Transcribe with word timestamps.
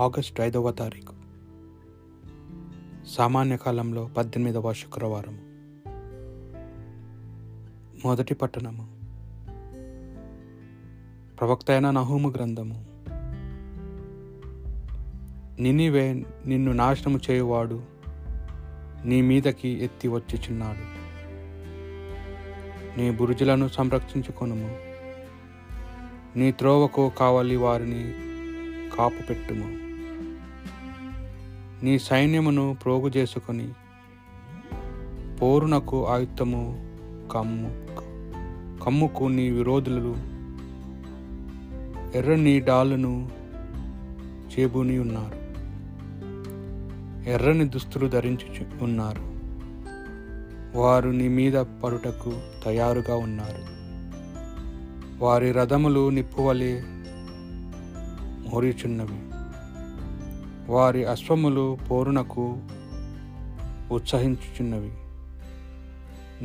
August 0.00 0.42
ఐదవ 0.42 0.70
తారీఖు. 0.70 1.14
సామాన్య 3.06 3.56
కాలంలో 3.56 4.10
పద్దెనిమిదవ 4.16 4.72
శుక్రవారం 4.72 5.34
మొదటి 8.04 8.34
పట్టణము. 8.34 8.88
ప్రవక్త 11.38 11.70
అయిన 11.70 11.90
నహూము 11.90 12.28
గ్రంథము. 12.28 12.86
నినివే 15.62 16.26
నిన్ను 16.46 16.72
నాశనము 16.72 17.20
చేయువాడు 17.30 17.82
నీ 19.04 19.20
మీదకి 19.20 19.68
ఎత్తి 19.68 20.08
వచ్చిచున్నాడు. 20.08 21.02
నీ 23.00 23.10
బురుజులను 23.10 23.68
సంరక్షించుకొనుము. 23.68 24.76
నీ 26.38 26.52
త్రోవకు 26.52 27.12
కావలి 27.18 27.56
వారిని 27.56 28.14
కాపు 28.96 29.26
పెట్టుము 29.26 29.81
నీ 31.82 31.98
సైన్యమును 31.98 32.76
ప్రోగు 32.84 33.08
చేసుకొని 33.08 33.68
పోరునకు 35.42 36.06
ఆయుత్తము 36.06 36.90
కమ్ము 37.32 37.82
కమ్ముకు 38.84 39.24
నీ 39.24 39.50
విరోధులు 39.50 40.16
ఎర్రని 42.14 42.60
డాలును 42.60 43.30
చేబూని 44.52 44.98
ఉన్నారు. 44.98 45.42
ఎర్రని 47.30 47.68
దుస్తులు 47.68 48.08
ధరించి 48.08 48.66
ఉన్నారు. 48.82 49.32
వారు 50.78 51.10
నీ 51.10 51.28
మీద 51.28 51.52
పడుటకు 51.52 52.32
తయారుగా 52.64 53.16
ఉన్నారు. 53.16 53.72
వారి 55.24 55.52
రథములు 55.52 56.10
నిప్పువలే 56.10 56.82
మోరిచున్నవి. 58.50 59.31
వారి 60.68 61.04
అశ్వములు 61.04 61.78
పోరునకు 61.90 62.58
ఉత్సహించుచున్నవి. 63.90 64.92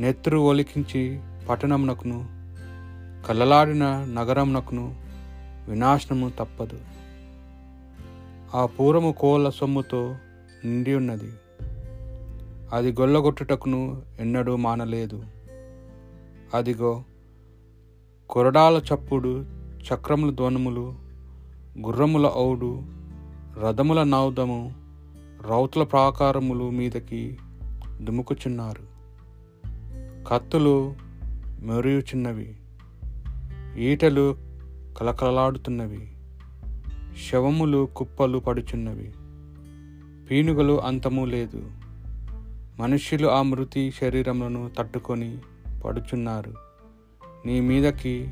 నెత్తురు 0.00 0.38
ఒలికించి 0.38 1.20
పట్టణమునకును 1.48 2.26
కలలాడిన 3.26 3.84
నగరమునకును 3.84 4.94
వినాశనము 5.68 6.32
తప్పదు. 6.38 6.78
ఆ 8.54 8.66
పూరము 8.66 9.12
కోళ్ళ 9.12 9.50
సొమ్ముతో 9.50 10.16
నిండి 10.64 10.94
ఉన్నది. 10.94 11.32
అది 12.72 12.92
గొల్లగొట్టుటకును 12.92 14.02
ఎన్నడూ 14.20 14.56
మానలేదు. 14.56 15.24
అదిగో 16.54 17.04
కొరడాల 18.30 18.82
చప్పుడు 18.94 19.44
చక్రముల 19.94 20.30
ధ్వనుములు 20.30 20.94
గుర్రముల 21.80 22.32
ఔడు 22.36 22.97
రథముల 23.60 24.02
నౌదము 24.02 24.74
రౌతుల 25.48 25.82
ప్రాకారములు 25.82 26.70
మీదకి 26.70 27.38
దుముకుచున్నారు. 28.00 28.82
కత్తులు 30.28 30.94
మెరుగుచున్నవి 31.62 32.56
ఈటలు 33.78 34.36
కలకలలాడుతున్నవి 34.98 36.12
శవములు 37.30 37.88
కుప్పలు 37.96 38.38
పడుచున్నవి. 38.38 39.12
పీనుగలు 40.30 40.80
అంతము 40.80 41.24
లేదు. 41.24 41.70
మనుష్యులు 42.80 43.28
ఆ 43.28 43.42
మృతి 43.42 43.90
శరీరములను 43.90 44.70
తట్టుకొని 44.78 45.38
పడుచున్నారు. 45.84 46.54
నీ 47.46 47.60
మీదకి 47.60 48.30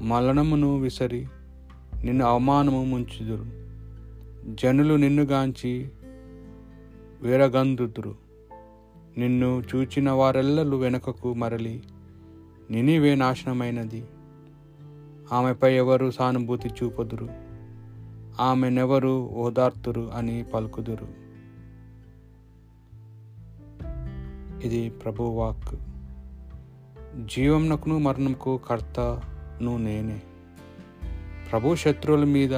మలనమును 0.00 0.78
విసరి 0.78 1.26
నిన్ను 2.04 2.24
అవమానము 2.24 2.84
ముంచుదురు. 2.84 3.63
జనులు 4.48 4.94
నిన్నుగాంచి 4.94 5.90
వీరగందుతురు 7.22 8.14
నిన్ను 9.18 9.62
చూచిన 9.74 10.10
వారెల్లలు 10.10 10.76
వెనుకకు 10.76 11.34
మరలి 11.34 11.82
నినివే 12.70 13.14
నాశనమైనది. 13.14 14.04
ఆమెపై 15.32 15.74
ఎవరు 15.74 16.10
సానుభూతి 16.10 16.68
చూపదురు? 16.68 17.28
ఆమెనెవరు 18.40 19.28
ఓదార్తురు 19.28 20.10
అని 20.14 20.44
పలుకుదురు. 20.54 21.08
ఇది 24.66 24.90
ప్రభువాక్. 24.90 25.80
జీవమునకును 27.26 27.98
మరణంకు 27.98 28.60
కర్తను 28.68 29.76
నేనే. 29.76 30.22
ప్రభు 31.50 31.74
శత్రువుల 31.74 32.24
మీద 32.24 32.54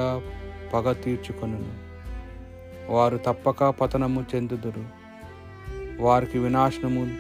పగ 0.75 0.93
తీర్చుకొను 0.93 1.87
వారు 2.91 3.21
తప్పక 3.27 3.65
పతనము 3.65 4.25
చెందుదురు. 4.35 4.85
వారికి 6.01 6.39
వినాశనము 6.39 7.11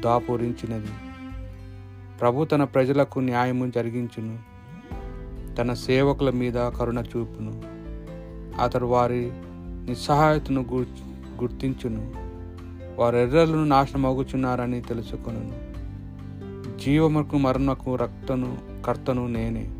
దాపురించినది. 0.00 0.86
ప్రభు 2.20 2.44
తన 2.44 2.64
ప్రజలకు 2.64 3.20
న్యాయము 3.20 3.70
జరిగించును. 3.70 4.38
తన 5.54 5.74
సేవకుల 5.74 6.30
మీద 6.30 6.52
కరుణ 6.52 6.98
చూపును. 6.98 7.62
అతడు 8.62 8.86
వారి 8.86 9.30
నిస్సహాయతను 9.90 10.66
గుర్తించును. 11.42 12.12
వారు 13.00 13.16
ఎర్రలను 13.16 13.64
నాశనమగుచున్నారని 13.64 14.82
తెలుసుకొను 14.82 15.70
జీవముకు 16.78 17.38
మరణకు 17.38 17.96
రక్తను 17.96 18.58
కర్తను 18.86 19.26
నేనే. 19.26 19.70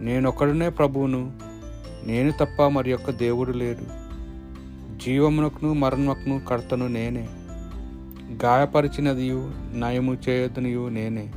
నేనొక్కడనే 0.00 0.68
ప్రభువును 0.68 1.43
నేను 2.06 2.30
తప్ప 2.30 2.62
మరి 2.62 2.90
యొక్క 2.90 3.10
దేవుడు 3.10 3.52
లేడు. 3.52 4.04
జీవమునకును 5.04 5.72
మరణమును 5.72 6.40
కర్తను 6.46 6.86
నేనే. 6.86 7.28
గాయపరిచినదియు 8.44 9.50
నయము 9.74 10.16
చేయదనియు 10.28 10.88
నేనే. 10.88 11.32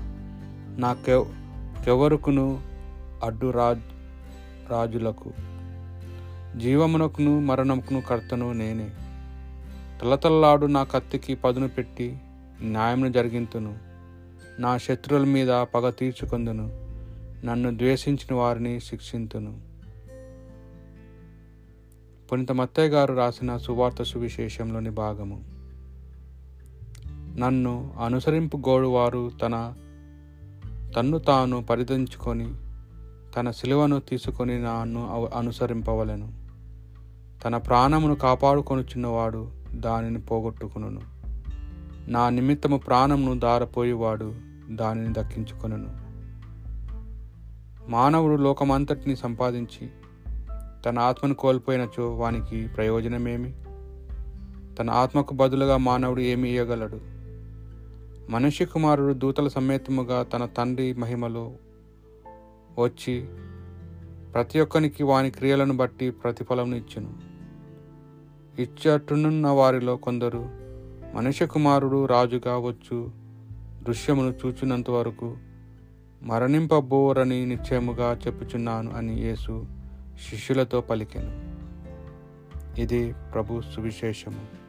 నాకెవరుకును 0.79 2.61
అడ్డు 3.23 3.51
రాజ్ 3.51 3.81
రాజులకు? 4.71 5.33
జీవమునకును 6.57 7.39
మరణముకును 7.39 8.01
కర్తను 8.01 8.53
నేనే. 8.53 8.89
తలతల్లాడు 10.01 10.65
నా 10.65 10.83
కత్తికి 10.83 11.35
పదును 11.35 11.67
పెట్టి 11.67 12.17
న్యాయమును 12.61 13.11
జరిగింతును. 13.11 13.77
నా 14.59 14.77
శత్రువుల 14.77 15.25
మీద 15.25 15.47
పగ 15.47 15.89
తీర్చుకొందును. 15.89 16.71
నన్ను 17.45 17.77
ద్వేషించిన 17.77 18.35
వారిని 18.35 18.79
శిక్షింతును. 18.79 19.66
పునిత 22.31 22.51
మత్తయ్య 22.51 22.89
గారు 22.89 23.13
రాసిన 23.13 23.57
సువార్త 23.57 24.03
సువిశేషంలోని 24.03 24.89
భాగము. 24.89 25.43
నన్ను 27.39 27.93
అనుసరింపు 28.01 28.57
గోడువారు 28.57 29.31
తన 29.41 29.73
తన్ను 30.95 31.17
తాను 31.17 31.63
పరిధించుకొని 31.63 32.53
తన 33.35 33.51
శిలువను 33.51 33.99
తీసుకొని 33.99 34.63
నన్ను 34.63 35.29
అనుసరింపవలను. 35.35 36.33
తన 37.45 37.57
ప్రాణమును 37.57 38.15
కాపాడుకొనుచున్నవాడు 38.15 39.51
దానిని 39.71 40.19
పోగొట్టుకును 40.19 41.01
నా 42.07 42.29
నిమిత్తము 42.29 42.77
ప్రాణమును 42.77 43.39
దారపోయేవాడు 43.39 44.35
దానిని 44.69 45.13
దక్కించుకొనును. 45.13 46.07
మానవుడు 47.89 48.41
లోకమంతటిని 48.41 49.15
సంపాదించి 49.15 49.89
తన 50.87 50.99
ఆత్మను 50.99 51.33
కోల్పోయినచో 51.33 52.15
వానికి 52.15 52.67
ప్రయోజనమేమి? 52.67 53.53
తన 54.75 54.89
ఆత్మకు 54.89 55.33
బదులుగా 55.33 55.77
మానవుడు 55.77 56.21
ఏమి 56.21 56.49
ఇయ్యగలడు? 56.49 56.99
మనిషి 58.31 58.65
కుమారుడు 58.65 59.13
దూతల 59.13 59.47
సమేతముగా 59.47 60.23
తన 60.23 60.45
తండ్రి 60.45 60.93
మహిమలో 60.93 61.51
వచ్చి 62.79 63.25
ప్రతి 64.33 64.59
ఒక్కనికి 64.59 65.03
వాని 65.03 65.31
క్రియలను 65.31 65.77
బట్టి 65.77 66.11
ప్రతిఫలం 66.11 66.75
ఇచ్చును. 66.75 67.13
ఇచ్చటునున్న 68.61 69.47
వారిలో 69.47 69.95
కొందరు 69.95 70.49
మనుష్య 71.15 71.45
కుమారుడు 71.45 72.05
రాజుగా 72.05 72.57
వచ్చు 72.57 73.11
దృశ్యమును 73.83 74.33
చూచినంత 74.45 74.89
వరకు 74.89 75.37
మరణింపబోరని 76.23 77.45
నిశ్చయముగా 77.45 78.19
చెప్పుచున్నాను 78.27 78.91
అని 78.93 79.21
యేసు 79.21 79.65
శిష్యులతో 80.19 80.81
పలికెను. 80.81 81.57
ఇది 82.81 83.13
ప్రభు 83.33 83.61
సువిశేషము. 83.61 84.66